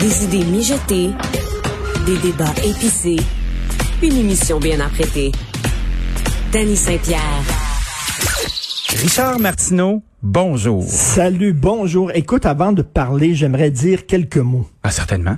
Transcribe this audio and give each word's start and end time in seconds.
Des 0.00 0.24
idées 0.24 0.44
mijotées, 0.46 1.10
des 2.06 2.16
débats 2.18 2.54
épicés, 2.64 3.16
une 4.02 4.16
émission 4.16 4.58
bien 4.58 4.80
apprêtée. 4.80 5.30
Danny 6.50 6.74
Saint-Pierre. 6.74 7.20
Richard 9.02 9.38
Martineau, 9.38 10.02
bonjour. 10.22 10.84
Salut, 10.84 11.52
bonjour. 11.52 12.10
Écoute, 12.14 12.46
avant 12.46 12.72
de 12.72 12.80
parler, 12.80 13.34
j'aimerais 13.34 13.70
dire 13.70 14.06
quelques 14.06 14.38
mots. 14.38 14.66
Ah, 14.82 14.90
certainement. 14.90 15.36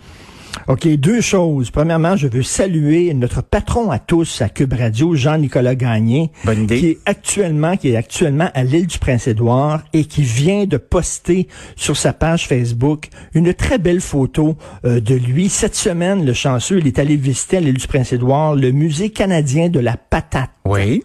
OK, 0.68 0.86
deux 0.96 1.20
choses. 1.20 1.70
Premièrement, 1.70 2.16
je 2.16 2.28
veux 2.28 2.42
saluer 2.42 3.12
notre 3.14 3.42
patron 3.42 3.90
à 3.90 3.98
tous 3.98 4.40
à 4.42 4.48
Cube 4.48 4.72
Radio, 4.72 5.14
Jean-Nicolas 5.14 5.74
Gagné, 5.74 6.30
Bonne 6.44 6.62
idée. 6.64 6.78
qui 6.78 6.86
est 6.88 6.98
actuellement 7.06 7.76
qui 7.76 7.88
est 7.90 7.96
actuellement 7.96 8.48
à 8.54 8.62
l'île 8.64 8.86
du 8.86 8.98
Prince-Édouard 8.98 9.82
et 9.92 10.04
qui 10.04 10.22
vient 10.22 10.64
de 10.66 10.76
poster 10.76 11.48
sur 11.76 11.96
sa 11.96 12.12
page 12.12 12.46
Facebook 12.46 13.08
une 13.34 13.52
très 13.54 13.78
belle 13.78 14.00
photo 14.00 14.56
euh, 14.84 15.00
de 15.00 15.14
lui. 15.14 15.48
Cette 15.48 15.74
semaine, 15.74 16.24
le 16.24 16.32
chanceux, 16.32 16.78
il 16.78 16.86
est 16.86 16.98
allé 16.98 17.16
visiter 17.16 17.56
à 17.56 17.60
l'île 17.60 17.78
du 17.78 17.86
Prince-Édouard 17.86 18.54
le 18.54 18.70
musée 18.70 19.10
canadien 19.10 19.68
de 19.68 19.80
la 19.80 19.96
patate. 19.96 20.50
Oui. 20.64 21.02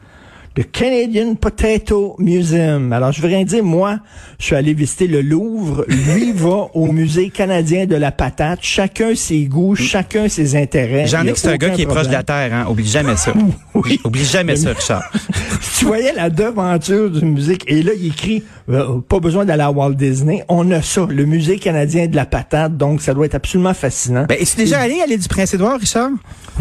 Le 0.58 0.64
Canadian 0.64 1.36
Potato 1.36 2.16
Museum. 2.18 2.92
Alors, 2.92 3.12
je 3.12 3.22
veux 3.22 3.28
rien 3.28 3.44
dire, 3.44 3.64
moi, 3.64 4.00
je 4.40 4.46
suis 4.46 4.56
allé 4.56 4.74
visiter 4.74 5.06
le 5.06 5.22
Louvre. 5.22 5.86
Lui 5.88 6.32
va 6.36 6.70
au 6.74 6.92
musée 6.92 7.30
canadien 7.30 7.86
de 7.86 7.96
la 7.96 8.12
patate. 8.12 8.60
Chacun 8.64 9.14
ses 9.14 9.46
goûts, 9.46 9.76
chacun 9.76 10.28
ses 10.28 10.56
intérêts. 10.56 11.06
J'en 11.06 11.24
ai 11.26 11.34
que 11.34 11.38
c'est 11.38 11.50
un 11.50 11.58
gars 11.58 11.70
qui 11.70 11.84
est 11.84 11.86
proche 11.86 12.08
de 12.08 12.14
la. 12.14 12.24
Terre, 12.24 12.54
hein. 12.54 12.66
Oublie 12.70 12.88
jamais 12.88 13.16
ça. 13.16 13.34
Oui. 13.76 14.00
Oublie 14.04 14.26
jamais 14.26 14.56
ça, 14.56 14.74
Richard. 14.74 15.04
tu 15.80 15.86
voyais 15.86 16.14
la 16.14 16.30
devanture 16.30 17.10
du 17.10 17.24
musique 17.26 17.64
et 17.68 17.84
là, 17.84 17.92
il 17.98 18.08
écrit, 18.08 18.44
euh, 18.70 19.00
pas 19.08 19.20
besoin 19.20 19.46
d'aller 19.46 19.64
à 19.64 19.72
Walt 19.72 19.94
Disney. 19.94 20.44
On 20.50 20.70
a 20.72 20.82
ça, 20.82 21.06
le 21.10 21.26
musée 21.26 21.58
canadien 21.58 22.08
de 22.08 22.16
la 22.16 22.26
patate. 22.26 22.78
Donc, 22.78 23.02
ça 23.02 23.14
doit 23.14 23.26
être 23.26 23.36
absolument 23.36 23.74
fascinant. 23.74 24.26
Ben, 24.28 24.38
es-tu 24.40 24.58
déjà 24.58 24.80
allé 24.80 25.00
à 25.02 25.06
l'île 25.06 25.20
du 25.20 25.28
Prince-Édouard, 25.28 25.80
Richard? 25.80 26.10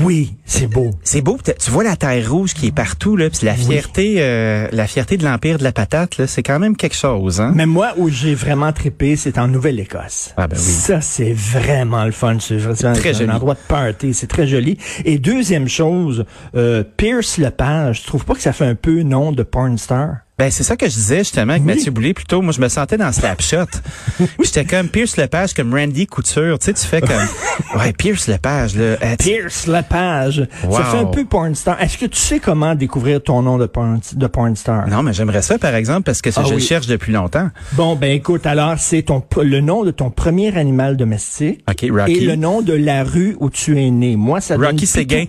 oui, 0.03 0.35
c'est 0.45 0.67
beau. 0.67 0.91
C'est 1.03 1.23
beau. 1.23 1.39
Tu 1.43 1.71
vois 1.71 1.83
la 1.83 1.97
terre 1.97 2.31
rouge 2.31 2.53
qui 2.53 2.67
est 2.67 2.75
partout, 2.75 3.17
là, 3.17 3.31
puis 3.31 3.47
la 3.47 3.55
fierté, 3.55 4.17
euh, 4.19 4.69
la 4.71 4.87
fierté 4.87 5.17
de 5.17 5.25
l'Empire 5.25 5.57
de 5.57 5.65
la 5.65 5.73
patate, 5.73 6.19
là, 6.19 6.27
c'est 6.27 6.43
quand 6.43 6.59
même 6.59 6.77
quelque 6.77 6.95
chose, 6.97 7.41
hein? 7.41 7.53
Mais 7.55 7.65
moi, 7.65 7.95
où 7.97 8.11
j'ai 8.11 8.35
vraiment 8.35 8.73
trippé, 8.73 9.17
c'est 9.17 9.39
en 9.39 9.49
Nouvelle-Écosse. 9.49 10.35
Ah 10.37 10.49
ben 10.49 10.57
oui. 10.59 10.63
Ça, 10.63 11.01
c'est 11.01 11.33
vraiment 11.33 12.05
le 12.05 12.13
fun. 12.13 12.37
C'est 12.41 12.59
vraiment 12.59 12.93
Très 12.95 13.15
joli. 13.15 13.31
un 13.31 13.35
endroit 13.37 13.55
de 13.55 13.61
party. 13.67 14.13
C'est 14.13 14.27
très 14.27 14.47
joli. 14.47 14.77
Et 15.07 15.19
deuxième 15.19 15.69
chose, 15.69 16.27
euh, 16.55 16.85
Pierce 16.99 17.39
Lepage, 17.39 18.03
tu 18.03 18.07
trouves 18.07 18.25
pas 18.27 18.35
que 18.35 18.43
ça 18.43 18.53
fait 18.53 18.67
un 18.67 18.75
peu 18.75 18.86
nom 19.03 19.35
de 19.35 19.45
porn 19.45 19.79
star? 19.79 20.26
Ben, 20.39 20.51
c'est 20.51 20.65
ça 20.65 20.77
que 20.77 20.87
je 20.87 20.93
disais 20.95 21.19
justement 21.21 21.53
avec 21.53 21.65
Mathieu 21.65 21.91
Boulay 21.91 22.13
plus 22.13 22.27
tôt. 22.27 22.43
Moi, 22.43 22.53
je 22.53 22.61
me 22.61 22.69
sentais 22.69 22.99
dans 22.99 23.11
Slapshot. 23.11 23.65
J'étais 24.45 24.67
comme 24.67 24.89
Pierce 24.89 25.17
Lepage, 25.17 25.55
comme 25.55 25.73
Randy 25.75 26.07
Couture. 26.07 26.59
Tu 26.59 26.67
sais, 26.67 26.75
tu 26.75 26.87
fais 26.87 27.01
comme... 27.01 27.11
Ouais, 27.75 27.93
Pierce 27.95 28.29
Lepage, 28.29 28.75
là. 28.77 28.83
euh, 29.03 29.17
Pierce 29.19 29.67
Lepage. 29.67 30.47
Wow. 30.65 30.77
Ça 30.77 30.85
fait 30.85 30.99
un 30.99 31.05
peu 31.07 31.25
porn 31.25 31.55
star. 31.55 31.81
Est-ce 31.81 31.97
que 31.97 32.05
tu 32.05 32.19
sais 32.19 32.39
comment 32.39 32.75
découvrir 32.75 33.23
ton 33.23 33.41
nom 33.41 33.57
de 33.57 33.65
porn, 33.65 33.99
de 34.13 34.27
porn 34.27 34.55
star? 34.57 34.87
Non, 34.89 35.03
mais 35.03 35.15
j'aimerais 35.15 35.41
ça, 35.41 35.59
par 35.59 35.75
exemple, 35.75 36.03
parce 36.03 36.21
que 36.21 36.31
ça, 36.31 36.43
Ah 36.45 36.47
je 36.47 36.51
le 36.51 36.57
oui. 36.57 36.63
cherche 36.63 36.87
depuis 36.87 37.13
longtemps. 37.15 37.49
Bon, 37.73 37.97
ben 37.97 38.11
écoute, 38.11 38.45
alors 38.47 38.75
c'est 38.79 39.03
ton 39.03 39.23
le 39.43 39.61
nom 39.61 39.85
de 39.85 39.91
ton 39.91 40.11
premier 40.11 40.57
animal 40.57 40.97
domestique 40.99 41.65
OK, 41.69 41.87
Rocky. 41.91 42.13
et 42.13 42.21
le 42.21 42.37
nom 42.37 42.61
de 42.61 42.75
la 42.75 43.05
rue 43.05 43.37
où 43.41 43.49
tu 43.49 43.81
es 43.83 43.91
né. 43.91 44.17
Moi, 44.17 44.43
ça 44.43 44.57
Rocky 44.57 44.87
Séguin. 44.87 45.25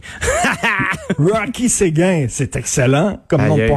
Rocky 1.17 1.69
Séguin, 1.69 2.27
c'est 2.29 2.57
excellent 2.57 3.19
comme 3.29 3.47
nom 3.47 3.55
de 3.57 3.61
aïe. 3.63 3.69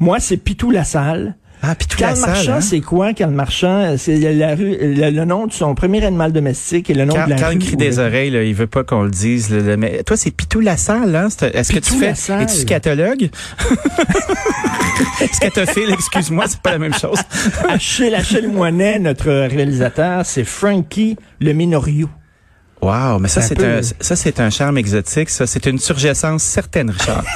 Moi, 0.00 0.18
c'est 0.20 0.36
Pitou 0.38 0.70
Lassalle. 0.70 1.36
Ah, 1.62 1.74
puis 1.74 1.86
tout 1.86 1.98
Carl 1.98 2.14
la 2.14 2.16
salle, 2.16 2.30
Marchand, 2.30 2.52
hein? 2.54 2.60
c'est 2.62 2.80
quoi, 2.80 3.12
Carl 3.12 3.32
Marchand? 3.34 3.94
C'est 3.98 4.16
la 4.32 4.54
rue, 4.54 4.78
le, 4.80 5.10
le 5.10 5.24
nom 5.26 5.46
de 5.46 5.52
son 5.52 5.74
premier 5.74 6.02
animal 6.02 6.32
domestique 6.32 6.88
et 6.88 6.94
le 6.94 7.04
nom 7.04 7.12
Quand, 7.14 7.26
de 7.26 7.30
la 7.30 7.36
quand 7.36 7.48
rue. 7.48 7.56
il 7.56 7.58
crie 7.66 7.76
des 7.76 7.98
oreilles, 7.98 8.30
là, 8.30 8.42
il 8.42 8.54
veut 8.54 8.66
pas 8.66 8.82
qu'on 8.82 9.02
le 9.02 9.10
dise. 9.10 9.50
là, 9.50 9.76
mais 9.76 10.02
toi, 10.04 10.16
c'est 10.16 10.30
Pitou 10.30 10.60
Lassalle, 10.60 11.14
hein? 11.14 11.28
Est-ce 11.52 11.68
que 11.70 11.74
tu 11.80 11.80
Pitou 11.82 11.98
fais... 11.98 12.06
Lassalle. 12.06 12.42
Es-tu 12.44 12.54
scatologue? 12.54 13.28
Scatophile, 15.32 15.90
excuse-moi, 15.92 16.44
c'est 16.48 16.60
pas 16.60 16.72
la 16.72 16.78
même 16.78 16.94
chose? 16.94 17.18
Achille, 17.68 18.14
Achille 18.14 18.48
Moinet, 18.48 18.98
notre 18.98 19.30
réalisateur, 19.30 20.24
c'est 20.24 20.44
Frankie 20.44 21.16
le 21.40 21.52
Minorio. 21.52 22.08
Wow, 22.82 23.18
mais 23.18 23.28
ça, 23.28 23.42
C'est 23.42 23.46
un 23.46 23.48
c'est 23.48 23.54
peu- 23.56 23.78
un, 23.78 24.04
ça, 24.04 24.16
c'est 24.16 24.40
un 24.40 24.50
charme 24.50 24.78
exotique. 24.78 25.28
Ça, 25.30 25.46
c'est 25.46 25.66
une 25.66 25.78
surgescence 25.78 26.42
certaine, 26.42 26.90
Richard. 26.90 27.24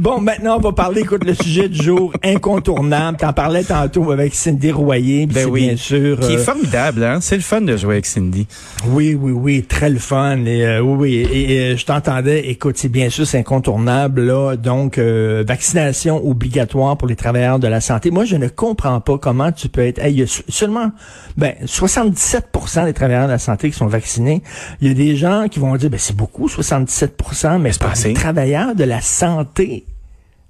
Bon, 0.00 0.20
maintenant, 0.20 0.56
on 0.56 0.60
va 0.60 0.72
parler, 0.72 1.02
écoute, 1.02 1.22
le 1.24 1.34
sujet 1.34 1.68
du 1.68 1.80
jour 1.80 2.12
incontournable. 2.24 3.18
T'en 3.18 3.32
parlais 3.32 3.62
tantôt 3.62 4.10
avec 4.10 4.34
Cindy 4.34 4.72
Royer, 4.72 5.26
puis 5.26 5.34
Ben 5.34 5.44
c'est 5.44 5.50
oui. 5.50 5.66
bien 5.68 5.76
sûr. 5.76 6.18
Qui 6.18 6.32
est 6.32 6.36
euh, 6.38 6.44
formidable, 6.44 7.04
hein? 7.04 7.18
C'est 7.20 7.36
le 7.36 7.42
fun 7.42 7.60
de 7.60 7.76
jouer 7.76 7.94
avec 7.94 8.06
Cindy. 8.06 8.48
Oui, 8.88 9.14
oui, 9.20 9.30
oui, 9.30 9.62
très 9.62 9.90
le 9.90 9.98
fun. 10.00 10.38
Et, 10.44 10.64
euh, 10.66 10.80
oui, 10.80 10.96
oui, 10.98 11.14
et, 11.32 11.52
et, 11.52 11.58
euh, 11.72 11.76
je 11.76 11.84
t'entendais. 11.86 12.48
Écoute, 12.48 12.78
c'est 12.78 12.88
bien 12.88 13.10
sûr, 13.10 13.26
c'est 13.28 13.38
incontournable. 13.38 14.22
Là, 14.22 14.56
donc, 14.56 14.98
euh, 14.98 15.44
vaccination 15.46 16.24
obligatoire 16.26 16.96
pour 16.96 17.06
les 17.06 17.16
travailleurs 17.16 17.60
de 17.60 17.68
la 17.68 17.80
santé. 17.80 18.10
Moi, 18.10 18.24
je 18.24 18.36
ne 18.36 18.48
comprends 18.48 19.00
pas 19.00 19.18
comment 19.18 19.52
tu 19.52 19.68
peux 19.68 19.82
être. 19.86 20.00
Hey, 20.00 20.14
il 20.14 20.20
y 20.20 20.22
a 20.24 20.40
seulement, 20.48 20.90
ben, 21.36 21.54
77% 21.64 22.86
des 22.86 22.92
travailleurs 22.92 23.26
de 23.26 23.32
la 23.32 23.38
santé 23.38 23.51
qui 23.56 23.72
sont 23.72 23.86
vaccinés. 23.86 24.42
Il 24.80 24.88
y 24.88 24.90
a 24.90 24.94
des 24.94 25.16
gens 25.16 25.46
qui 25.50 25.58
vont 25.58 25.74
dire, 25.76 25.90
ben, 25.90 25.98
c'est 25.98 26.16
beaucoup, 26.16 26.48
77%, 26.48 27.58
mais 27.60 27.72
c'est 27.72 27.80
pas 27.82 27.92
les 28.04 28.14
travailleurs 28.14 28.74
de 28.74 28.84
la 28.84 29.00
santé, 29.00 29.86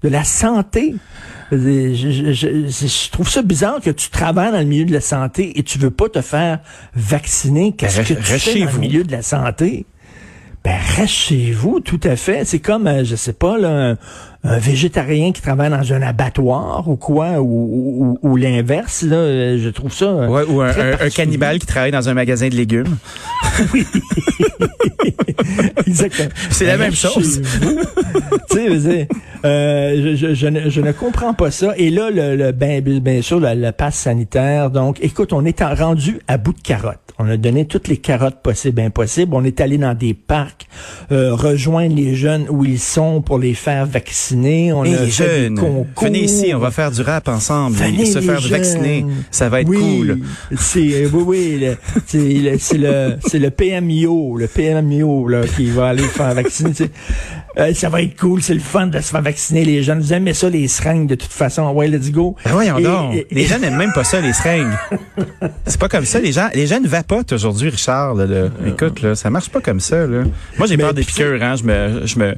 de 0.02 0.08
la 0.08 0.24
santé. 0.24 0.94
Je, 1.50 1.58
je- 1.94 2.32
je- 2.32 2.66
je- 2.68 2.86
je 2.86 3.10
trouve 3.10 3.28
ça 3.28 3.42
bizarre 3.42 3.80
que 3.80 3.90
tu 3.90 4.08
travailles 4.10 4.52
dans 4.52 4.58
le 4.58 4.64
milieu 4.64 4.84
de 4.86 4.92
la 4.92 5.00
santé 5.02 5.58
et 5.58 5.62
tu 5.62 5.78
veux 5.78 5.90
pas 5.90 6.08
te 6.08 6.22
faire 6.22 6.60
vacciner. 6.94 7.72
Qu'est-ce 7.76 7.98
Ben, 7.98 8.04
que 8.04 8.14
reste- 8.14 8.44
tu 8.44 8.50
fais 8.52 8.58
dans 8.60 8.64
le 8.66 8.70
vous. 8.72 8.80
milieu 8.80 9.04
de 9.04 9.12
la 9.12 9.22
santé? 9.22 9.84
Ben, 10.64 10.78
reste 10.96 11.12
chez 11.12 11.50
vous, 11.52 11.80
tout 11.80 12.00
à 12.04 12.16
fait. 12.16 12.44
C'est 12.44 12.60
comme, 12.60 12.86
euh, 12.86 13.04
je 13.04 13.16
sais 13.16 13.32
pas, 13.32 13.58
là, 13.58 13.90
un, 13.90 13.96
un 14.44 14.58
végétarien 14.58 15.30
qui 15.32 15.40
travaille 15.40 15.70
dans 15.70 15.92
un 15.92 16.02
abattoir 16.02 16.88
ou 16.88 16.96
quoi, 16.96 17.40
ou, 17.40 17.44
ou- 17.44 18.18
ou- 18.22 18.28
ou 18.30 18.36
l'inverse, 18.36 19.02
là, 19.02 19.16
euh, 19.16 19.58
je 19.62 19.68
trouve 19.68 19.92
ça... 19.92 20.06
euh, 20.06 20.26
Ouais, 20.28 20.42
ou 20.48 20.60
un, 20.60 20.72
cannibale 21.14 21.58
qui 21.60 21.66
travaille 21.66 21.92
dans 21.92 22.08
un 22.08 22.14
magasin 22.14 22.48
de 22.48 22.54
légumes. 22.56 22.96
Exactement. 25.86 26.28
C'est 26.50 26.66
la 26.66 26.76
Ben, 26.76 26.84
même 26.84 26.94
chose. 26.94 27.40
tu 28.50 28.80
sais, 28.80 29.08
euh, 29.44 30.02
je, 30.02 30.16
je- 30.16 30.34
je 30.34 30.46
ne, 30.46 30.70
je 30.70 30.80
ne 30.80 30.92
comprends 30.92 31.34
pas 31.34 31.50
ça. 31.50 31.74
Et 31.76 31.90
là, 31.90 32.10
le, 32.10 32.36
le- 32.36 32.52
ben, 32.52 32.80
bien 32.80 33.22
sûr, 33.22 33.40
le, 33.40 33.54
le 33.54 33.72
pass 33.72 33.94
sanitaire. 33.96 34.70
Donc, 34.70 34.98
écoute, 35.02 35.32
on 35.32 35.44
est 35.44 35.62
en- 35.62 35.74
rendu 35.74 36.18
à 36.28 36.38
bout 36.38 36.52
de 36.52 36.60
carottes. 36.60 36.98
On 37.18 37.28
a 37.28 37.36
donné 37.36 37.66
toutes 37.66 37.88
les 37.88 37.96
carottes 37.98 38.40
possibles 38.42 38.80
et 38.80 38.84
impossibles. 38.84 39.34
On 39.34 39.44
est 39.44 39.60
allé 39.60 39.78
dans 39.78 39.94
des 39.94 40.14
parcs, 40.14 40.66
euh, 41.12 41.34
rejoindre 41.34 41.94
les 41.94 42.14
jeunes 42.14 42.46
où 42.48 42.64
ils 42.64 42.78
sont 42.80 43.20
pour 43.20 43.38
les 43.38 43.54
faire 43.54 43.86
vacciner. 43.86 44.31
On 44.34 44.84
Hey, 44.84 44.94
a 44.94 45.06
fait 45.06 45.48
des 45.50 45.54
concours. 45.54 45.86
venez 46.04 46.24
ici, 46.24 46.52
on 46.54 46.58
va 46.58 46.70
faire 46.70 46.90
du 46.90 47.02
rap 47.02 47.28
ensemble 47.28 47.76
Venez, 47.76 48.06
se 48.06 48.20
faire 48.20 48.40
jeunes. 48.40 48.50
vacciner. 48.50 49.06
Ça 49.30 49.48
va 49.48 49.60
être 49.60 49.68
oui, 49.68 49.78
cool. 49.78 50.18
C'est 50.58 51.06
oui 51.06 51.22
oui, 51.26 51.58
le- 51.60 51.76
c'est 52.06 52.18
le 52.18 52.58
c'est 52.58 53.38
le 53.38 53.42
le 53.42 53.50
PMIO, 53.50 54.36
le 54.38 54.46
PMIO 54.46 55.28
là 55.28 55.42
qui 55.46 55.70
va 55.70 55.88
aller 55.88 56.02
faire 56.04 56.34
vacciner. 56.34 56.70
Euh, 57.58 57.74
ça 57.74 57.88
va 57.88 58.00
être 58.02 58.18
cool, 58.18 58.42
c'est 58.42 58.54
le 58.54 58.60
fun 58.60 58.86
de 58.86 58.98
se 59.00 59.10
faire 59.10 59.22
vacciner. 59.22 59.64
Les 59.64 59.82
jeunes, 59.82 60.00
vous 60.00 60.12
aimez 60.12 60.32
ça, 60.34 60.48
les 60.48 60.68
seringues, 60.68 61.06
de 61.06 61.14
toute 61.14 61.32
façon. 61.32 61.70
Ouais, 61.72 61.86
let's 61.88 62.10
go. 62.10 62.36
Ben 62.44 62.52
voyons 62.52 62.78
Et- 62.78 62.82
donc. 62.82 63.14
et- 63.14 63.26
les 63.30 63.44
gens 63.46 63.58
n'aiment 63.58 63.76
même 63.76 63.92
pas 63.92 64.04
ça, 64.04 64.20
les 64.20 64.32
seringues. 64.32 64.72
c'est 65.66 65.78
pas 65.80 65.88
comme 65.88 66.04
ça. 66.04 66.18
Les 66.20 66.32
gens, 66.32 66.48
les 66.54 66.66
jeunes 66.66 66.86
vapotent 66.86 67.32
aujourd'hui, 67.32 67.68
Richard. 67.68 68.14
là, 68.14 68.26
là. 68.26 68.48
Écoute, 68.66 69.02
là, 69.02 69.14
ça 69.14 69.30
marche 69.30 69.48
pas 69.50 69.60
comme 69.60 69.80
ça. 69.80 70.06
Là. 70.06 70.24
Moi, 70.58 70.66
j'ai 70.66 70.76
Mais 70.76 70.84
peur 70.84 70.94
des 70.94 71.02
piqûres. 71.04 71.42
Hein. 71.42 71.56
Je 71.56 71.64
me, 71.64 72.06
je 72.06 72.18
me, 72.18 72.34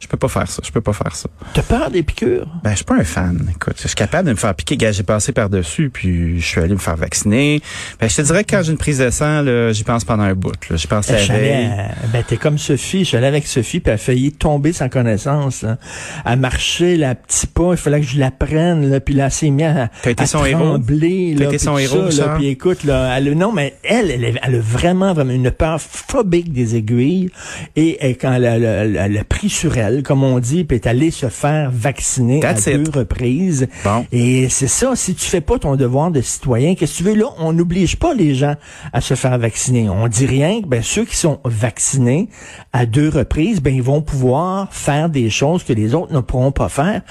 je 0.00 0.06
peux 0.08 0.16
pas 0.16 0.28
faire 0.28 0.48
ça. 0.50 0.62
Je 0.64 0.70
peux 0.72 0.80
pas 0.80 0.92
faire 0.92 1.14
ça. 1.14 1.28
T'as 1.54 1.62
peur 1.62 1.90
des 1.90 2.02
piqûres? 2.02 2.46
Ben, 2.64 2.70
je 2.70 2.76
suis 2.76 2.84
pas 2.84 2.94
un 2.96 3.04
fan. 3.04 3.48
Écoute, 3.54 3.76
je 3.80 3.86
suis 3.86 3.94
capable 3.96 4.26
de 4.28 4.32
me 4.32 4.36
faire 4.38 4.54
piquer. 4.54 4.76
J'ai 4.92 5.02
passé 5.02 5.32
par-dessus, 5.32 5.90
puis 5.90 6.40
je 6.40 6.46
suis 6.46 6.60
allé 6.60 6.74
me 6.74 6.78
faire 6.80 6.96
vacciner. 6.96 7.60
Ben, 8.00 8.08
je 8.08 8.16
te 8.16 8.22
dirais 8.22 8.44
que 8.44 8.50
quand 8.56 8.62
j'ai 8.62 8.72
une 8.72 8.78
prise 8.78 8.98
de 8.98 9.10
sang, 9.10 9.44
j'y 9.72 9.84
pense 9.84 10.04
pendant 10.04 10.24
un 10.24 10.34
bout. 10.34 10.52
J'y 10.74 10.86
pense 10.86 11.08
la 11.08 11.16
veille. 11.24 11.66
à- 11.66 11.94
ben, 12.12 12.24
t'es 12.26 12.36
comme 12.36 12.58
Sophie. 12.58 13.00
Je 13.00 13.04
suis 13.04 13.16
allé 13.16 13.26
avec 13.26 13.46
Sophie, 13.46 13.80
puis 13.80 13.90
elle 13.90 13.94
a 13.94 13.98
failli 13.98 14.32
tomber 14.32 14.55
sans 14.72 14.88
connaissance. 14.88 15.62
là. 15.62 15.78
Elle 16.24 16.38
marchait, 16.38 16.96
la 16.96 17.14
petit 17.14 17.46
pas, 17.46 17.70
il 17.72 17.76
fallait 17.76 18.00
que 18.00 18.06
je 18.06 18.18
la 18.18 18.30
prenne, 18.30 18.90
là, 18.90 19.00
puis 19.00 19.14
là, 19.14 19.26
elle 19.26 19.30
s'est 19.30 19.50
mise 19.50 19.66
à, 19.66 19.88
T'as 20.02 20.10
été 20.10 20.22
à 20.22 20.26
son 20.26 20.44
héros? 20.44 20.58
trembler, 20.64 21.34
T'as 21.36 21.44
là, 21.44 21.48
été 21.50 21.58
son 21.58 21.78
héros, 21.78 22.10
ça, 22.10 22.26
là? 22.26 22.34
Puis 22.36 22.46
écoute, 22.48 22.84
là, 22.84 23.16
elle, 23.16 23.32
non, 23.34 23.52
mais 23.52 23.74
elle, 23.82 24.10
elle, 24.10 24.38
elle 24.42 24.54
a 24.54 24.60
vraiment, 24.60 25.12
vraiment 25.14 25.32
une 25.32 25.50
peur 25.50 25.80
phobique 25.80 26.52
des 26.52 26.76
aiguilles. 26.76 27.30
Et, 27.76 28.08
et 28.08 28.14
quand 28.14 28.32
elle, 28.32 28.46
a- 28.46 28.56
elle 28.56 28.96
a- 28.98 29.06
elle 29.06 29.18
a 29.18 29.24
pris 29.24 29.48
sur 29.48 29.76
elle, 29.76 30.02
comme 30.02 30.22
on 30.22 30.38
dit, 30.38 30.64
puis 30.64 30.76
est 30.76 30.86
allée 30.86 31.10
se 31.10 31.28
faire 31.28 31.70
vacciner 31.72 32.40
That's 32.40 32.66
à 32.68 32.72
it. 32.72 32.82
deux 32.82 32.98
reprises. 33.00 33.68
Bon. 33.84 34.04
Et 34.12 34.48
c'est 34.48 34.66
ça, 34.68 34.92
si 34.96 35.14
tu 35.14 35.24
fais 35.26 35.40
pas 35.40 35.58
ton 35.58 35.76
devoir 35.76 36.10
de 36.10 36.20
citoyen, 36.20 36.74
qu'est-ce 36.74 36.92
que 36.92 36.96
tu 36.98 37.04
veux 37.04 37.14
là? 37.14 37.26
On 37.38 37.52
n'oblige 37.52 37.96
pas 37.96 38.14
les 38.14 38.34
gens 38.34 38.54
à 38.92 39.00
se 39.00 39.14
faire 39.14 39.38
vacciner. 39.38 39.88
On 39.88 40.08
dit 40.08 40.26
rien 40.26 40.60
que 40.62 40.66
ben, 40.66 40.82
ceux 40.82 41.04
qui 41.04 41.16
sont 41.16 41.38
vaccinés 41.44 42.28
à 42.72 42.86
deux 42.86 43.08
reprises, 43.08 43.60
ben, 43.60 43.74
ils 43.74 43.82
vont 43.82 44.02
pouvoir 44.02 44.45
faire 44.70 45.08
des 45.08 45.30
choses 45.30 45.64
que 45.64 45.72
les 45.72 45.94
autres 45.94 46.12
ne 46.12 46.20
pourront 46.20 46.52
pas 46.52 46.68
faire. 46.68 47.02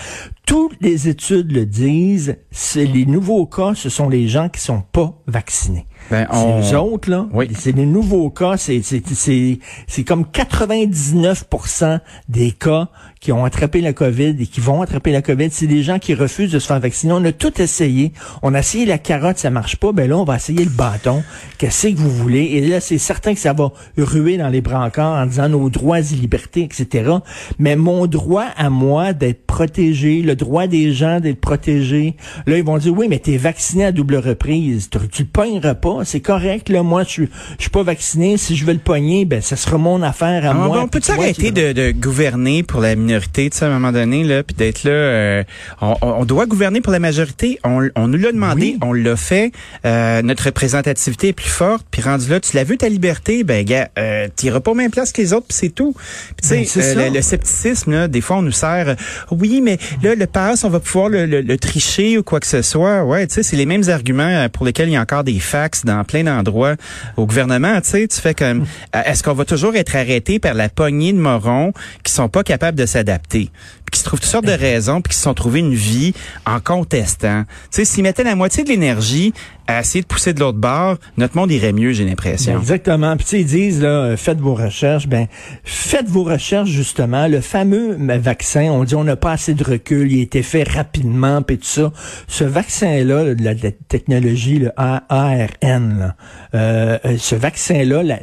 Toutes 0.46 0.78
les 0.82 1.08
études 1.08 1.52
le 1.52 1.66
disent, 1.66 2.38
c'est 2.52 2.86
les 2.86 3.06
nouveaux 3.06 3.46
cas, 3.46 3.74
ce 3.76 3.90
sont 3.90 4.10
les 4.10 4.28
gens 4.28 4.50
qui 4.50 4.62
sont 4.62 4.82
pas 4.82 5.14
vaccinés. 5.28 5.88
Ben, 6.12 6.28
C'est 6.32 6.38
on- 6.38 6.60
les 6.60 6.76
autres, 6.76 7.10
là. 7.10 7.28
Oui. 7.34 7.48
C'est 7.58 7.72
les 7.72 7.86
nouveaux 7.86 8.30
cas, 8.30 8.58
c'est, 8.58 8.82
c'est, 8.84 9.02
c'est, 9.08 9.60
c'est 9.88 10.04
comme 10.04 10.26
99% 10.26 12.00
des 12.30 12.52
cas 12.52 12.88
qui 13.20 13.32
ont 13.32 13.44
attrapé 13.44 13.82
la 13.82 13.92
COVID 13.94 14.36
et 14.40 14.46
qui 14.46 14.60
vont 14.60 14.82
attraper 14.84 15.12
la 15.12 15.22
COVID. 15.24 15.48
C'est 15.52 15.66
des 15.68 15.82
gens 15.82 15.98
qui 15.98 16.14
refusent 16.14 16.52
de 16.52 16.60
se 16.60 16.68
faire 16.68 16.80
vacciner. 16.80 17.14
On 17.14 17.24
a 17.26 17.32
tout 17.32 17.60
essayé. 17.60 18.12
On 18.44 18.54
a 18.54 18.60
essayé 18.60 18.86
la 18.86 18.98
carotte, 19.00 19.38
ça 19.40 19.50
marche 19.50 19.78
pas. 19.78 19.92
Ben 19.94 20.08
là, 20.10 20.18
on 20.18 20.24
va 20.26 20.36
essayer 20.36 20.64
le 20.64 20.70
bâton. 20.70 21.24
Qu'est-ce 21.58 21.88
que 21.88 21.96
vous 21.98 22.10
voulez? 22.12 22.44
Et 22.44 22.62
là, 22.62 22.80
c'est 22.80 23.00
certain 23.00 23.34
que 23.34 23.40
ça 23.40 23.54
va 23.54 23.72
ruer 23.98 24.38
dans 24.38 24.50
les 24.50 24.62
brancards 24.62 25.20
en 25.20 25.26
disant 25.26 25.50
nos 25.50 25.70
droits 25.72 26.00
et 26.00 26.04
libertés, 26.16 26.62
etc. 26.64 27.12
Mais 27.58 27.76
mon 27.76 28.06
droit 28.06 28.46
à 28.58 28.70
moi 28.70 29.14
d'être 29.14 29.46
protégé, 29.48 30.22
le 30.22 30.36
droit 30.36 30.68
des 30.68 30.92
gens 30.94 31.20
d'être 31.20 31.42
protégés, 31.42 32.16
là, 32.46 32.58
ils 32.58 32.64
vont 32.64 32.78
dire, 32.78 32.94
oui, 32.96 33.08
mais 33.10 33.18
t'es 33.20 33.38
vacciné 33.38 33.86
à 33.86 33.92
double 33.92 34.18
reprise. 34.18 34.90
Tu, 34.90 35.00
tu 35.10 35.24
le 35.24 35.30
pogneras 35.30 35.74
pas. 35.76 35.95
C'est 36.04 36.20
correct, 36.20 36.70
là. 36.70 36.84
Moi, 36.84 37.04
je 37.04 37.10
suis, 37.10 37.30
je 37.58 37.62
suis 37.64 37.70
pas 37.70 37.84
vacciné. 37.84 38.38
Si 38.38 38.56
je 38.56 38.66
veux 38.66 38.74
le 38.74 38.80
pogner, 38.80 39.26
ben, 39.26 39.42
ça 39.42 39.56
sera 39.56 39.78
mon 39.78 40.02
affaire 40.02 40.46
à 40.46 40.50
Ah, 40.52 40.54
moi. 40.54 40.68
bon, 40.68 40.84
on 40.84 40.88
peut 40.88 41.00
Puis 41.00 41.14
toi, 41.14 41.24
arrêter 41.24 41.48
tu- 41.48 41.52
de, 41.52 41.72
de 41.72 41.92
gouverner 41.92 42.64
pour 42.64 42.82
la 42.82 42.96
minorité, 42.96 43.50
tu 43.50 43.58
sais, 43.58 43.66
à 43.66 43.70
un 43.70 43.72
moment 43.72 43.92
donné, 43.92 44.24
là, 44.24 44.44
puis 44.44 44.56
d'être 44.56 44.84
là. 44.84 44.92
euh, 44.92 45.44
on, 45.82 45.96
on 46.02 46.26
doit 46.26 46.46
gouverner 46.46 46.82
pour 46.82 46.92
la 46.92 47.00
majorité. 47.00 47.60
On, 47.64 47.88
on 47.96 48.08
nous 48.08 48.18
l'a 48.18 48.32
demandé, 48.32 48.74
Oui. 48.74 48.80
on 48.82 48.94
l'a 48.94 49.16
fait. 49.16 49.52
Euh, 49.86 50.22
notre 50.22 50.46
représentativité 50.46 51.30
est 51.30 51.34
plus 51.34 51.50
forte. 51.50 51.86
Puis 51.92 52.02
rendu 52.02 52.30
là, 52.30 52.40
tu 52.40 52.56
l'as 52.56 52.64
vu 52.64 52.78
ta 52.78 52.90
liberté, 52.90 53.44
ben 53.44 53.64
gars, 53.64 53.90
euh, 53.98 54.28
t'iras 54.36 54.60
pas 54.60 54.72
aux 54.72 54.76
mêmes 54.76 54.92
places 54.92 55.12
que 55.12 55.22
les 55.22 55.34
autres, 55.34 55.48
puis 55.48 55.58
c'est 55.58 55.70
tout. 55.70 55.94
Puis 56.42 56.50
tu 56.64 56.66
sais, 56.66 56.96
Ben, 56.96 57.00
euh, 57.12 57.16
le 57.16 57.22
scepticisme, 57.22 57.92
là, 57.92 58.08
des 58.08 58.22
fois, 58.22 58.38
on 58.38 58.42
nous 58.42 58.52
sert. 58.52 58.90
euh, 58.90 58.96
oui, 59.32 59.62
mais 59.62 59.78
là, 60.04 60.16
le 60.16 60.26
pass, 60.28 60.64
on 60.64 60.70
va 60.70 60.80
pouvoir 60.80 61.10
le, 61.10 61.26
le- 61.26 61.42
le 61.42 61.58
tricher 61.58 62.18
ou 62.18 62.24
quoi 62.24 62.40
que 62.40 62.48
ce 62.48 62.62
soit. 62.62 63.04
Ouais, 63.04 63.26
tu 63.28 63.36
sais, 63.36 63.44
c'est 63.44 63.56
les 63.56 63.66
mêmes 63.66 63.88
arguments 63.90 64.24
euh, 64.24 64.50
pour 64.50 64.66
lesquels 64.66 64.90
il 64.90 64.94
y 64.94 64.96
a 64.98 65.02
encore 65.02 65.24
des 65.24 65.40
fax 65.40 65.85
dans 65.86 66.04
plein 66.04 66.24
d'endroits 66.24 66.76
au 67.18 67.26
gouvernement. 67.26 67.80
Tu 67.82 67.90
sais, 67.90 68.08
tu 68.08 68.20
fais 68.20 68.34
comme, 68.34 68.66
euh, 68.96 69.02
est-ce 69.06 69.24
qu'on 69.24 69.34
va 69.34 69.46
toujours 69.46 69.76
être 69.76 69.96
arrêté 69.96 70.40
par 70.40 70.54
la 70.54 70.70
poignée 70.70 71.14
de 71.14 71.20
morons 71.20 71.74
qui 72.04 72.12
sont 72.12 72.30
pas 72.30 72.44
capables 72.44 72.78
de 72.78 72.86
s'adapter, 72.86 73.52
qui 73.96 74.00
se 74.02 74.06
trouvent 74.06 74.20
toutes 74.20 74.30
sortes 74.30 74.46
de 74.46 74.52
raisons, 74.52 75.02
puis 75.02 75.12
qui 75.12 75.18
se 75.18 75.24
sont 75.24 75.34
trouvés 75.34 75.60
une 75.60 75.74
vie 75.74 76.14
en 76.46 76.60
contestant. 76.60 77.44
Tu 77.46 77.50
sais, 77.72 77.86
s'ils 77.86 78.04
mettaient 78.04 78.24
la 78.24 78.36
moitié 78.36 78.64
de 78.64 78.70
l'énergie 78.70 79.34
à 79.68 79.80
essayer 79.80 80.02
de 80.02 80.06
pousser 80.06 80.34
de 80.34 80.40
l'autre 80.42 80.60
bord, 80.60 80.98
notre 81.18 81.36
monde 81.36 81.52
irait 81.52 81.74
mieux, 81.74 81.92
j'ai 81.92 82.04
Ben, 82.04 82.10
l'impression. 82.12 82.60
exactement. 82.60 83.18
Puis 83.18 83.26
ils 83.40 83.46
disent 83.46 83.82
là, 83.82 83.88
euh, 83.88 84.18
faites 84.18 84.40
vos 84.40 84.54
recherches. 84.54 85.08
Ben, 85.08 85.26
faites 85.64 86.08
vos 86.08 86.24
recherches 86.24 86.70
justement. 86.70 87.28
Le 87.28 87.42
fameux 87.42 87.98
euh, 88.00 88.18
vaccin, 88.20 88.66
on 88.66 88.84
dit 88.84 88.94
on 88.96 89.04
n'a 89.04 89.16
pas 89.16 89.32
assez 89.32 89.54
de 89.56 89.64
recul, 89.64 90.12
il 90.12 90.20
a 90.20 90.24
été 90.24 90.44
fait 90.44 90.64
rapidement, 90.64 91.42
puis 91.42 91.58
tout 91.58 91.66
ça. 91.66 91.92
Ce 92.28 92.44
vaccin-là, 92.44 93.34
de 93.34 93.44
la, 93.44 93.56
technologie, 93.88 94.60
le 94.60 94.72
ARN, 94.78 96.14
euh, 96.56 96.98
euh, 97.06 97.18
ce 97.18 97.36
vaccin-là 97.36 98.18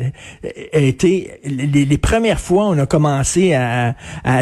a 0.73 0.79
été 0.79 1.33
les, 1.45 1.99
premières 1.99 2.41
fois 2.41 2.67
on 2.67 2.79
a 2.79 2.87
commencé 2.87 3.55
à, 3.55 3.95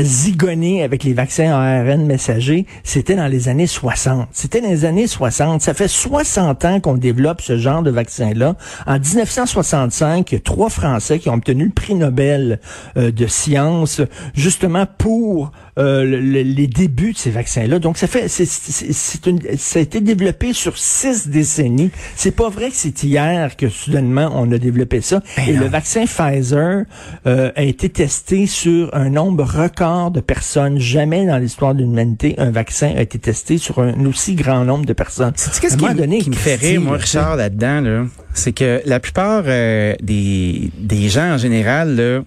zigonner 0.02 0.82
avec 0.82 1.02
les 1.02 1.12
vaccins 1.12 1.52
ARN 1.52 2.06
messagers, 2.06 2.66
c'était 2.84 3.16
dans 3.16 3.26
les 3.26 3.48
années 3.48 3.66
60. 3.66 4.28
C'était 4.32 4.60
dans 4.60 4.68
les 4.68 4.84
années 4.84 5.06
60. 5.06 5.60
Ça 5.60 5.74
fait 5.74 5.88
60 5.88 6.64
ans 6.64 6.80
qu'on 6.80 6.94
développe 6.94 7.40
ce 7.40 7.58
genre 7.58 7.82
de 7.82 7.90
vaccin-là. 7.90 8.54
En 8.86 8.98
1965, 8.98 10.30
il 10.30 10.34
y 10.34 10.38
a 10.38 10.40
trois 10.40 10.70
Français 10.70 11.18
qui 11.18 11.28
ont 11.28 11.34
obtenu 11.34 11.64
le 11.64 11.70
prix 11.70 11.94
Nobel 11.94 12.60
euh, 12.96 13.10
de 13.10 13.26
sciences 13.26 14.00
justement 14.34 14.86
pour 14.86 15.50
euh, 15.80 16.04
le- 16.04 16.20
le- 16.20 16.42
les 16.42 16.66
débuts 16.66 17.12
de 17.12 17.16
ces 17.18 17.30
vaccins-là. 17.30 17.78
Donc 17.78 17.96
ça 17.98 18.06
fait, 18.06 18.28
c'est, 18.28 18.44
c'est- 18.46 18.92
c'est 18.92 19.26
une, 19.26 19.40
ça 19.56 19.78
a 19.78 19.82
été 19.82 20.00
développé 20.00 20.52
sur 20.52 20.76
six 20.78 21.26
décennies. 21.28 21.90
C'est 22.16 22.30
pas 22.36 22.48
vrai 22.50 22.68
que 22.70 22.76
c'est 22.76 23.02
hier 23.02 23.56
que 23.56 23.68
soudainement 23.68 24.30
on 24.34 24.50
a 24.52 24.58
développé 24.58 25.00
ça. 25.00 25.22
Et 25.48 25.52
le 25.52 25.66
vaccin 25.66 26.04
Pfizer 26.04 26.84
euh, 27.26 27.50
a 27.56 27.62
été 27.62 27.88
testé 27.88 28.46
sur 28.46 28.94
un 28.94 29.10
nombre 29.10 29.44
record 29.44 30.10
de 30.10 30.20
personnes. 30.20 30.78
Jamais 30.78 31.26
dans 31.26 31.38
l'histoire 31.38 31.74
de 31.74 31.80
l'humanité 31.82 32.34
un 32.38 32.50
vaccin 32.50 32.92
a 32.96 33.02
été 33.02 33.18
testé 33.18 33.58
sur 33.58 33.78
un 33.80 34.04
aussi 34.04 34.34
grand 34.34 34.64
nombre 34.64 34.84
de 34.86 34.92
personnes. 34.92 35.32
Qu'est-ce 35.60 35.82
À 35.82 35.86
un 35.88 35.92
qui, 35.92 35.94
donné, 35.98 36.18
qui 36.18 36.30
me 36.30 36.34
fait 36.36 36.56
rire, 36.56 36.80
moi. 36.80 36.96
Richard, 36.98 37.36
là-dedans, 37.36 37.80
là, 37.80 38.04
c'est 38.34 38.52
que 38.52 38.82
la 38.84 39.00
plupart 39.00 39.44
euh, 39.46 39.94
des, 40.02 40.70
des 40.78 41.08
gens 41.08 41.34
en 41.34 41.38
général, 41.38 41.96
là, 41.96 42.20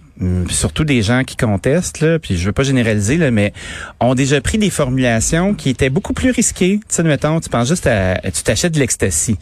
surtout 0.48 0.84
des 0.84 1.02
gens 1.02 1.22
qui 1.24 1.36
contestent, 1.36 2.00
là, 2.00 2.18
puis 2.18 2.36
je 2.36 2.46
veux 2.46 2.52
pas 2.52 2.62
généraliser, 2.62 3.16
là, 3.16 3.30
mais 3.30 3.52
ont 4.00 4.14
déjà 4.14 4.40
pris 4.40 4.58
des 4.58 4.70
formulations 4.70 5.54
qui 5.54 5.70
étaient 5.70 5.90
beaucoup 5.90 6.12
plus 6.12 6.30
risquées. 6.30 6.78
Tu 6.88 6.94
sais, 6.94 7.02
mettons, 7.02 7.40
tu 7.40 7.48
penses 7.48 7.68
juste 7.68 7.86
à, 7.86 8.18
tu 8.30 8.42
t'achètes 8.42 8.72
de 8.74 8.78
l'ecstasy. 8.78 9.36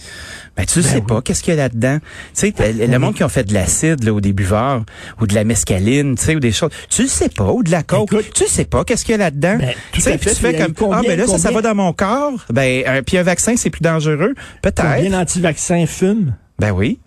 Ben, 0.56 0.66
tu 0.66 0.82
sais 0.82 1.00
pas 1.00 1.22
qu'est-ce 1.22 1.42
qu'il 1.42 1.54
y 1.54 1.58
a 1.58 1.62
là-dedans? 1.62 1.98
Tu 2.34 2.52
sais, 2.56 2.72
le 2.72 2.98
monde 2.98 3.14
qui 3.14 3.24
ont 3.24 3.28
fait 3.28 3.44
de 3.44 3.54
l'acide, 3.54 4.04
là, 4.04 4.12
au 4.12 4.20
début 4.20 4.42
buveurs, 4.42 4.84
ou 5.20 5.26
de 5.26 5.34
la 5.34 5.44
mescaline, 5.44 6.16
tu 6.16 6.24
sais, 6.24 6.34
ou 6.36 6.40
des 6.40 6.52
choses. 6.52 6.70
Tu 6.90 7.02
le 7.02 7.08
sais 7.08 7.28
pas, 7.28 7.50
ou 7.52 7.62
de 7.62 7.70
la 7.70 7.82
coke. 7.82 8.12
Écoute. 8.12 8.32
tu 8.34 8.46
sais 8.48 8.64
pas 8.64 8.84
qu'est-ce 8.84 9.04
qu'il 9.04 9.12
y 9.12 9.14
a 9.14 9.18
là-dedans. 9.18 9.58
Ben, 9.58 9.72
tu 9.92 10.00
sais, 10.00 10.18
puis 10.18 10.30
tu 10.30 10.36
fais 10.36 10.56
comme, 10.56 10.72
combien- 10.74 10.98
ah, 10.98 11.02
ben 11.06 11.18
là, 11.18 11.26
ça, 11.26 11.38
ça 11.38 11.50
va 11.50 11.62
dans 11.62 11.74
mon 11.74 11.92
corps? 11.92 12.44
Ben, 12.50 12.82
un, 12.86 13.02
puis 13.02 13.18
un 13.18 13.22
vaccin, 13.22 13.54
c'est 13.56 13.70
plus 13.70 13.82
dangereux. 13.82 14.34
Peut-être. 14.62 14.82
Combien 14.96 15.10
d'anti-vaccins 15.10 15.86
fument? 15.86 16.34
Ben 16.58 16.70
oui. 16.70 16.98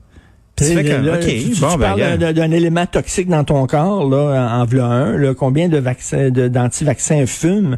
Comme, 0.95 1.05
Là, 1.05 1.17
tu, 1.17 1.59
bon, 1.59 1.71
tu 1.73 1.77
ben, 1.77 1.95
parles 1.95 2.33
d'un- 2.33 2.51
élément 2.51 2.85
toxique 2.85 3.27
dans 3.27 3.43
ton 3.43 3.65
corps, 3.67 4.09
là, 4.09 4.49
en, 4.55 4.61
en 4.61 4.65
v'là 4.65 4.85
un, 4.85 5.17
là, 5.17 5.33
combien 5.33 5.67
de 5.67 5.77
vaccins, 5.77 6.29
d'anti-vaccins 6.29 7.25
fument? 7.25 7.77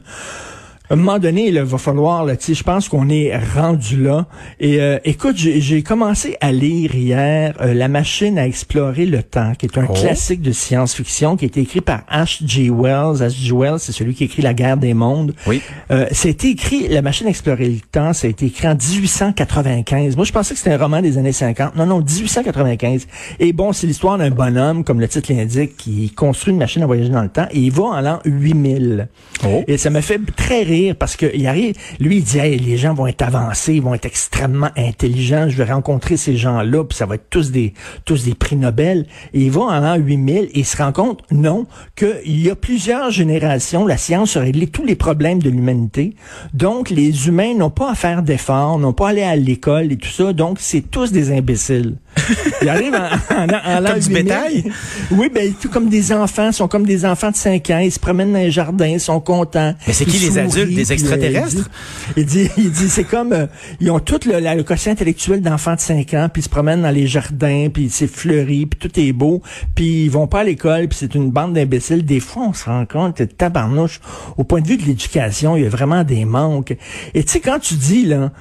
À 0.89 0.93
un 0.93 0.97
moment 0.97 1.19
donné, 1.19 1.47
il 1.49 1.59
va 1.59 1.77
falloir, 1.77 2.23
là, 2.23 2.35
je 2.39 2.63
pense 2.63 2.87
qu'on 2.87 3.09
est 3.09 3.37
rendu 3.55 4.01
là. 4.01 4.25
Et 4.61 4.79
euh, 4.79 4.99
écoute, 5.03 5.35
j'ai 5.35 5.83
commencé 5.83 6.37
à 6.39 6.53
lire 6.53 6.95
hier 6.95 7.55
euh, 7.59 7.73
La 7.73 7.89
machine 7.89 8.39
à 8.39 8.47
explorer 8.47 9.05
le 9.05 9.21
temps, 9.21 9.51
qui 9.57 9.65
est 9.65 9.77
un 9.77 9.85
Oh. 9.89 9.93
classique 9.93 10.41
de 10.41 10.53
science-fiction, 10.53 11.35
qui 11.35 11.43
a 11.43 11.47
été 11.47 11.59
écrit 11.59 11.81
par 11.81 12.03
H.G. 12.09 12.69
Wells. 12.69 13.17
H.G. 13.21 13.51
Wells, 13.53 13.79
c'est 13.79 13.91
celui 13.91 14.13
qui 14.13 14.23
écrit 14.23 14.41
La 14.41 14.53
guerre 14.53 14.77
des 14.77 14.93
mondes. 14.93 15.33
Oui. 15.45 15.61
Euh, 15.91 16.05
été 16.23 16.49
écrit, 16.51 16.87
La 16.87 17.01
machine 17.01 17.27
à 17.27 17.31
explorer 17.31 17.67
le 17.67 17.79
temps, 17.91 18.13
ça 18.13 18.27
a 18.27 18.29
été 18.29 18.45
écrit 18.45 18.67
en 18.69 18.75
1895. 18.75 20.15
Moi, 20.15 20.23
je 20.23 20.31
pensais 20.31 20.53
que 20.53 20.59
c'était 20.59 20.73
un 20.73 20.77
roman 20.77 21.01
des 21.01 21.17
années 21.17 21.33
50. 21.33 21.75
Non, 21.75 21.85
non, 21.85 21.99
1895. 21.99 23.07
Et 23.39 23.51
bon, 23.51 23.73
c'est 23.73 23.87
l'histoire 23.87 24.17
d'un 24.17 24.31
bonhomme, 24.31 24.85
comme 24.85 25.01
le 25.01 25.07
titre 25.09 25.33
l'indique, 25.33 25.75
qui 25.75 26.11
construit 26.11 26.53
une 26.53 26.59
machine 26.59 26.81
à 26.83 26.85
voyager 26.85 27.09
dans 27.09 27.23
le 27.23 27.29
temps 27.29 27.47
et 27.51 27.59
il 27.59 27.71
va 27.71 27.83
en 27.83 28.01
l'an 28.01 28.19
8000. 28.23 29.09
Oh. 29.45 29.63
Et 29.67 29.77
ça 29.77 29.89
me 29.89 29.99
fait 30.01 30.19
très 30.35 30.63
rire 30.63 30.76
parce 30.97 31.15
que 31.15 31.25
il 31.33 31.47
arrive, 31.47 31.75
lui, 31.99 32.17
il 32.17 32.23
dit, 32.23 32.37
Hey, 32.37 32.57
les 32.57 32.77
gens 32.77 32.93
vont 32.93 33.07
être 33.07 33.21
avancés, 33.21 33.73
ils 33.75 33.81
vont 33.81 33.93
être 33.93 34.05
extrêmement 34.05 34.69
intelligents, 34.77 35.47
je 35.49 35.57
vais 35.57 35.71
rencontrer 35.71 36.17
ces 36.17 36.37
gens-là, 36.37 36.83
puis 36.83 36.97
ça 36.97 37.05
va 37.05 37.15
être 37.15 37.29
tous 37.29 37.51
des, 37.51 37.73
tous 38.05 38.23
des 38.25 38.33
prix 38.35 38.55
Nobel. 38.55 39.05
Et 39.33 39.41
il 39.41 39.51
va 39.51 39.61
en 39.61 39.79
l'an 39.79 39.95
8000 39.95 40.37
et 40.53 40.59
il 40.59 40.65
se 40.65 40.77
rend 40.77 40.91
compte, 40.91 41.21
non, 41.31 41.65
qu'il 41.95 42.39
y 42.41 42.49
a 42.49 42.55
plusieurs 42.55 43.11
générations, 43.11 43.85
la 43.85 43.97
science 43.97 44.37
a 44.37 44.41
réglé 44.41 44.67
tous 44.67 44.83
les 44.83 44.95
problèmes 44.95 45.41
de 45.41 45.49
l'humanité. 45.49 46.15
Donc, 46.53 46.89
les 46.89 47.27
humains 47.27 47.53
n'ont 47.55 47.69
pas 47.69 47.91
à 47.91 47.95
faire 47.95 48.23
d'efforts, 48.23 48.79
n'ont 48.79 48.93
pas 48.93 49.07
à 49.07 49.09
aller 49.09 49.23
à 49.23 49.35
l'école 49.35 49.91
et 49.91 49.97
tout 49.97 50.09
ça. 50.09 50.33
Donc, 50.33 50.57
c'est 50.59 50.81
tous 50.81 51.11
des 51.11 51.31
imbéciles. 51.31 51.95
Ils 52.61 52.69
arrivent 52.69 52.95
en, 52.95 53.35
en, 53.35 53.83
en 53.83 53.83
Comme 53.83 53.99
du 53.99 54.07
8000. 54.07 54.23
bétail? 54.23 54.63
Oui, 55.11 55.29
ben 55.33 55.53
tout 55.61 55.69
comme 55.69 55.87
des 55.89 56.11
enfants, 56.11 56.51
sont 56.51 56.67
comme 56.67 56.85
des 56.85 57.05
enfants 57.05 57.31
de 57.31 57.35
5 57.35 57.69
ans, 57.69 57.77
ils 57.79 57.91
se 57.91 57.99
promènent 57.99 58.33
dans 58.33 58.39
les 58.39 58.51
jardins, 58.51 58.87
ils 58.87 58.99
sont 58.99 59.19
contents. 59.19 59.75
Mais 59.85 59.93
c'est 59.93 60.05
qui 60.05 60.17
les 60.17 60.31
sourient, 60.31 60.49
des 60.75 60.91
euh, 60.91 60.93
extraterrestres? 60.93 61.69
il 62.15 62.25
dit, 62.25 62.49
il 62.57 62.71
dit, 62.71 62.89
c'est 62.89 63.03
comme 63.03 63.33
euh, 63.33 63.47
ils 63.79 63.89
ont 63.91 63.99
tout 63.99 64.19
le, 64.25 64.39
la- 64.39 64.55
le 64.55 64.63
quotient 64.63 64.91
intellectuel 64.91 65.41
d'enfants 65.41 65.75
de 65.75 65.79
5 65.79 66.13
ans, 66.13 66.29
puis 66.31 66.41
ils 66.41 66.45
se 66.45 66.49
promènent 66.49 66.81
dans 66.81 66.91
les 66.91 67.07
jardins, 67.07 67.67
puis 67.73 67.89
c'est 67.89 68.07
fleuri, 68.07 68.65
puis 68.65 68.79
tout 68.79 68.99
est 68.99 69.11
beau, 69.13 69.41
puis 69.75 70.05
ils 70.05 70.11
vont 70.11 70.27
pas 70.27 70.41
à 70.41 70.43
l'école, 70.43 70.87
puis 70.87 70.97
c'est 70.99 71.15
une 71.15 71.31
bande 71.31 71.53
d'imbéciles. 71.53 72.05
Des 72.05 72.19
fois, 72.19 72.43
on 72.49 72.53
se 72.53 72.65
rend 72.65 72.85
compte 72.85 73.17
que 73.17 73.23
tabarnouche, 73.23 73.99
au 74.37 74.43
point 74.43 74.61
de 74.61 74.67
vue 74.67 74.77
de 74.77 74.83
l'éducation, 74.85 75.55
il 75.57 75.63
y 75.63 75.65
a 75.65 75.69
vraiment 75.69 76.03
des 76.03 76.25
manques. 76.25 76.75
Et 77.13 77.23
tu 77.23 77.31
sais, 77.33 77.39
quand 77.39 77.59
tu 77.59 77.75
dis, 77.75 78.05
là, 78.05 78.31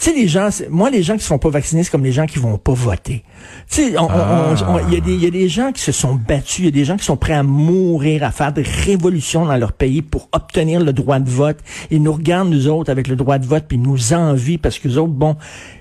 tu 0.00 0.10
sais, 0.10 0.16
les 0.16 0.28
gens, 0.28 0.48
moi, 0.70 0.90
les 0.90 1.02
gens 1.02 1.14
qui 1.16 1.22
se 1.22 1.26
font 1.26 1.38
pas 1.38 1.50
vacciner, 1.50 1.82
c'est 1.82 1.90
comme 1.90 2.04
les 2.04 2.12
gens 2.12 2.26
qui 2.26 2.38
vont 2.38 2.56
pas 2.58 2.72
voter. 2.72 3.24
Tu 3.70 3.82
sais, 3.82 3.86
il 3.88 3.92
y, 3.94 4.96
a 4.96 5.00
des- 5.00 5.14
il 5.14 5.22
y 5.24 5.26
a 5.26 5.30
des 5.30 5.48
gens 5.48 5.72
qui 5.72 5.82
se 5.82 5.92
sont 5.92 6.14
battus, 6.14 6.60
il 6.60 6.64
y 6.66 6.68
a 6.68 6.70
des 6.70 6.84
gens 6.84 6.96
qui 6.96 7.04
sont 7.04 7.16
prêts 7.16 7.32
à 7.34 7.42
mourir, 7.42 8.22
à 8.24 8.30
faire 8.30 8.52
des 8.52 8.62
révolutions 8.62 9.44
dans 9.46 9.56
leur 9.56 9.72
pays 9.72 10.02
pour 10.02 10.28
obtenir 10.32 10.80
le 10.80 10.92
droit 10.92 11.18
de 11.18 11.28
vote. 11.30 11.58
Ils 11.90 12.02
nous 12.02 12.12
regardent, 12.12 12.50
nous 12.50 12.68
autres, 12.68 12.90
avec 12.90 13.08
le 13.08 13.16
droit 13.16 13.38
de 13.38 13.46
vote, 13.46 13.64
puis 13.68 13.76
ils 13.76 13.82
nous 13.82 14.12
envient 14.12 14.58
parce 14.58 14.78
que 14.78 14.88
nous 14.88 14.98
autres, 14.98 15.12
bon, 15.12 15.36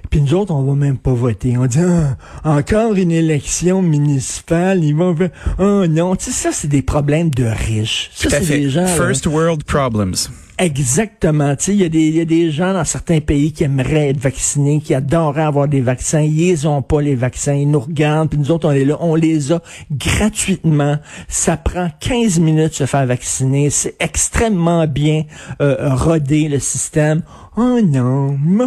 puis 0.09 0.21
nous 0.21 0.33
autres, 0.33 0.53
on 0.53 0.63
va 0.63 0.73
même 0.73 0.97
pas 0.97 1.11
voter. 1.13 1.57
On 1.57 1.65
dit, 1.65 1.79
ah, 1.81 2.15
encore 2.43 2.93
une 2.93 3.11
élection 3.11 3.81
municipale, 3.81 4.83
ils 4.83 4.95
vont 4.95 5.15
faire, 5.15 5.31
oh 5.59 5.85
non. 5.85 6.15
Tu 6.15 6.25
sais, 6.25 6.31
ça, 6.31 6.49
c'est 6.53 6.67
des 6.69 6.81
problèmes 6.81 7.29
de 7.29 7.43
riches. 7.43 8.09
Ça, 8.15 8.29
c'est 8.29 8.57
des 8.59 8.69
gens, 8.69 8.81
là, 8.81 8.87
First 8.87 9.25
world 9.27 9.63
problems. 9.65 10.29
Exactement. 10.59 11.55
Tu 11.55 11.65
sais, 11.65 11.73
il 11.75 11.81
y, 11.81 11.85
a 11.85 11.89
des- 11.89 12.07
il 12.07 12.15
y 12.15 12.19
a 12.21 12.25
des 12.25 12.49
gens 12.49 12.73
dans 12.73 12.83
certains 12.83 13.19
pays 13.19 13.51
qui 13.51 13.63
aimeraient 13.63 14.09
être 14.09 14.19
vaccinés, 14.19 14.81
qui 14.81 14.95
adoreraient 14.95 15.43
avoir 15.43 15.67
des 15.67 15.81
vaccins. 15.81 16.21
Ils 16.21 16.67
ont 16.67 16.81
pas 16.81 16.99
les 17.01 17.13
vaccins. 17.15 17.53
Ils 17.53 17.69
nous 17.69 17.79
regardent, 17.79 18.29
puis 18.29 18.39
nous 18.39 18.49
autres, 18.51 18.67
on 18.67 18.71
est 18.71 18.83
là. 18.85 18.97
On 18.99 19.13
les 19.13 19.51
a 19.51 19.61
gratuitement. 19.91 20.97
Ça 21.27 21.57
prend 21.57 21.89
15 21.99 22.39
minutes 22.39 22.69
de 22.71 22.73
se 22.75 22.85
faire 22.87 23.05
vacciner. 23.05 23.69
C'est 23.69 23.95
extrêmement 23.99 24.87
bien 24.87 25.23
euh, 25.61 25.93
rodé, 25.93 26.47
le 26.49 26.59
système. 26.59 27.21
Oh 27.55 27.79
non, 27.83 28.37
m'a. 28.43 28.65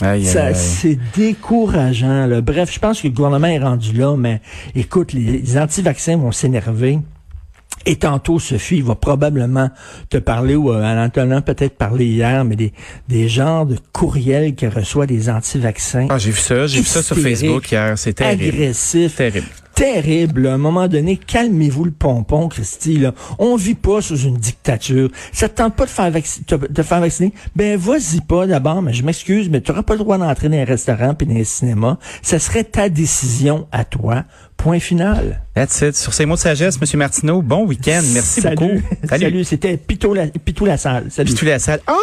Aïe, 0.00 0.24
Ça, 0.24 0.46
aïe. 0.46 0.54
c'est 0.56 0.98
décourageant. 1.16 2.26
Là. 2.26 2.40
Bref, 2.40 2.72
je 2.72 2.80
pense 2.80 3.00
que 3.00 3.06
le 3.06 3.12
gouvernement 3.12 3.46
est 3.46 3.58
rendu 3.58 3.92
là, 3.92 4.16
mais 4.16 4.40
écoute, 4.74 5.12
les, 5.12 5.20
les 5.38 5.58
anti-vaccins 5.58 6.16
vont 6.16 6.32
s'énerver. 6.32 6.98
Et 7.86 7.96
tantôt, 7.96 8.38
Sophie 8.38 8.80
va 8.80 8.94
probablement 8.94 9.70
te 10.08 10.16
parler, 10.16 10.56
ou 10.56 10.72
euh, 10.72 10.82
Alain 10.82 11.06
Antonin 11.06 11.40
peut-être 11.42 11.76
parler 11.76 12.06
hier, 12.06 12.44
mais 12.44 12.56
des, 12.56 12.72
des 13.08 13.28
genres 13.28 13.66
de 13.66 13.76
courriels 13.92 14.54
qu'elle 14.54 14.72
reçoit 14.72 15.06
des 15.06 15.28
anti-vaccins. 15.28 16.06
Ah, 16.08 16.18
j'ai 16.18 16.30
vu 16.30 16.40
ça, 16.40 16.66
j'ai 16.66 16.78
vu 16.80 16.86
ça 16.86 17.02
sur 17.02 17.16
Facebook 17.16 17.70
hier. 17.70 17.98
C'est 17.98 18.14
terrible. 18.14 18.44
agressifs, 18.44 19.16
Terrible. 19.16 19.46
Terrible. 19.74 20.46
À 20.46 20.54
un 20.54 20.58
moment 20.58 20.88
donné, 20.88 21.16
calmez-vous 21.16 21.84
le 21.84 21.90
pompon, 21.90 22.48
Christy. 22.48 22.98
Là. 22.98 23.12
On 23.38 23.56
vit 23.56 23.74
pas 23.74 24.00
sous 24.00 24.16
une 24.18 24.36
dictature. 24.36 25.10
Ça 25.32 25.48
te 25.48 25.56
tente 25.56 25.74
pas 25.74 25.84
de 25.84 25.90
faire, 25.90 26.12
te 26.46 26.82
faire 26.82 27.00
vacciner? 27.00 27.32
Ben, 27.56 27.76
vas-y 27.78 28.20
pas 28.20 28.46
d'abord, 28.46 28.82
mais 28.82 28.92
je 28.92 29.02
m'excuse, 29.02 29.48
mais 29.50 29.60
tu 29.60 29.70
n'auras 29.70 29.82
pas 29.82 29.94
le 29.94 30.00
droit 30.00 30.18
d'entrer 30.18 30.48
dans 30.48 30.56
les 30.56 30.64
restaurants 30.64 31.14
puis 31.14 31.26
dans 31.26 31.34
les 31.34 31.44
cinémas. 31.44 31.98
Ça 32.22 32.38
serait 32.38 32.64
ta 32.64 32.88
décision 32.88 33.66
à 33.72 33.84
toi. 33.84 34.24
Point 34.56 34.78
final. 34.78 35.42
That's 35.54 35.80
it. 35.82 35.96
Sur 35.96 36.14
ces 36.14 36.26
mots 36.26 36.36
de 36.36 36.40
sagesse, 36.40 36.80
Monsieur 36.80 36.96
Martineau, 36.96 37.42
bon 37.42 37.66
week-end. 37.66 38.02
Merci 38.12 38.40
Salut. 38.40 38.56
beaucoup. 38.56 38.80
Salut. 39.08 39.44
C'était 39.44 39.76
Pitou 39.76 40.14
la, 40.14 40.28
Pitou 40.28 40.64
la 40.64 40.76
salle. 40.76 41.06
Salut. 41.10 41.30
Puis 41.30 41.38
tous 41.38 41.44
les 41.44 41.58
salles. 41.58 41.80
Ah! 41.86 41.94